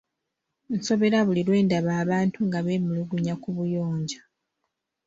Nsoberwa 0.77 1.19
buli 1.27 1.41
lwe 1.47 1.59
ndaba 1.65 1.91
abantu 2.03 2.37
nga 2.47 2.59
beemulugunya 2.65 3.33
ku 3.41 3.49
buyonjo. 3.55 4.21